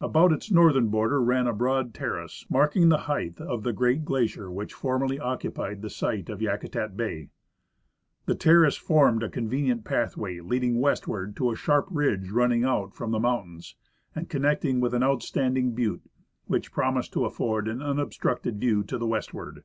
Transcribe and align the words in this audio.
About 0.00 0.32
its 0.32 0.50
northern 0.50 0.88
border 0.88 1.22
ran 1.22 1.46
a 1.46 1.52
broad 1.52 1.92
terrace, 1.92 2.46
marking 2.48 2.88
the 2.88 2.96
height 3.12 3.38
of 3.42 3.62
the 3.62 3.74
great 3.74 4.06
glacier 4.06 4.50
which 4.50 4.72
formerly 4.72 5.20
occupied 5.20 5.82
the 5.82 5.90
site 5.90 6.30
of 6.30 6.40
Yakutat 6.40 6.96
bay. 6.96 7.28
The 8.24 8.34
terrace 8.36 8.76
formed 8.78 9.22
a 9.22 9.28
convenient 9.28 9.84
pathway 9.84 10.40
leading 10.40 10.80
westward 10.80 11.36
to 11.36 11.50
a 11.50 11.56
sharp 11.56 11.88
ridge 11.90 12.30
run 12.30 12.48
ning 12.48 12.64
out 12.64 12.94
from 12.94 13.10
the 13.10 13.20
mountains 13.20 13.76
and 14.14 14.30
connecting 14.30 14.80
with 14.80 14.94
an 14.94 15.02
outstand 15.02 15.58
ing 15.58 15.72
butte, 15.74 16.08
which 16.46 16.72
promised 16.72 17.12
to 17.12 17.26
afford 17.26 17.68
an 17.68 17.82
unobstructed 17.82 18.58
view 18.58 18.82
to 18.84 18.96
the 18.96 19.06
westward. 19.06 19.62